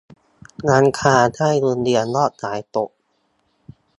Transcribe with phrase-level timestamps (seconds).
[0.69, 2.89] ร้านค้าใกล้โรงเรียนยอดขายตก